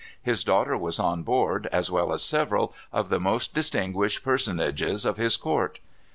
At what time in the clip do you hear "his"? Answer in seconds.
0.19-0.43, 5.17-5.37